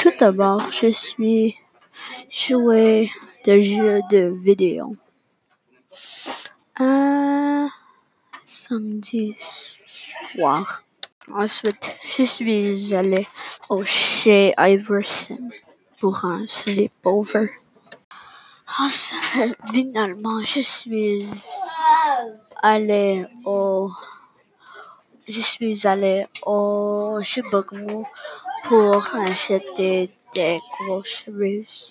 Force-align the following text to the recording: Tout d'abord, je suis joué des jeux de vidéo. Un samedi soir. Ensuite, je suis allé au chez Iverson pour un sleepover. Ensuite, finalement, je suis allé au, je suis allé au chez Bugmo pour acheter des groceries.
Tout 0.00 0.12
d'abord, 0.18 0.62
je 0.72 0.90
suis 0.92 1.58
joué 2.30 3.10
des 3.44 3.62
jeux 3.62 4.00
de 4.10 4.32
vidéo. 4.34 4.96
Un 6.78 7.68
samedi 8.46 9.36
soir. 10.32 10.82
Ensuite, 11.30 11.84
je 12.16 12.22
suis 12.22 12.94
allé 12.94 13.28
au 13.68 13.84
chez 13.84 14.54
Iverson 14.56 15.50
pour 15.98 16.24
un 16.24 16.46
sleepover. 16.46 17.50
Ensuite, 18.78 19.54
finalement, 19.70 20.40
je 20.40 20.60
suis 20.60 21.26
allé 22.62 23.26
au, 23.44 23.90
je 25.28 25.40
suis 25.42 25.86
allé 25.86 26.24
au 26.46 27.20
chez 27.22 27.42
Bugmo 27.42 28.06
pour 28.64 29.14
acheter 29.16 30.10
des 30.34 30.60
groceries. 30.78 31.88